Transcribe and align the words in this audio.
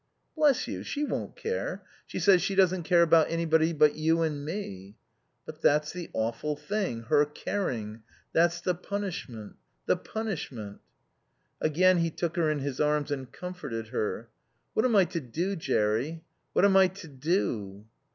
"Bless 0.35 0.67
you, 0.67 0.81
she 0.81 1.03
won't 1.03 1.35
care. 1.35 1.83
She 2.07 2.17
says 2.17 2.41
she 2.41 2.55
doesn't 2.55 2.81
care 2.85 3.03
about 3.03 3.29
anybody 3.29 3.71
but 3.71 3.93
you 3.93 4.23
and 4.23 4.43
me." 4.43 4.95
"But 5.45 5.61
that's 5.61 5.93
the 5.93 6.09
awful 6.11 6.55
thing, 6.55 7.01
her 7.03 7.23
caring. 7.23 8.01
That's 8.33 8.61
the 8.61 8.73
punishment. 8.73 9.57
The 9.85 9.97
punishment." 9.97 10.79
Again 11.61 11.99
he 11.99 12.09
took 12.09 12.35
her 12.35 12.49
in 12.49 12.57
his 12.57 12.79
arms 12.81 13.11
and 13.11 13.31
comforted 13.31 13.89
her. 13.89 14.27
"What 14.73 14.85
am 14.85 14.95
I 14.95 15.05
to 15.05 15.19
do, 15.19 15.55
Jerry? 15.55 16.23
What 16.53 16.65
am 16.65 16.75
I 16.75 16.87
to 16.87 17.07
_do? 17.07 17.83